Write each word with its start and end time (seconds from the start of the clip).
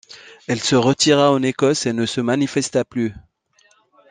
Elle 0.47 0.59
se 0.59 0.75
retira 0.75 1.31
en 1.31 1.43
Écosse 1.43 1.85
et 1.85 1.93
ne 1.93 2.07
se 2.07 2.21
manifesta 2.21 2.83
plus. 2.83 3.13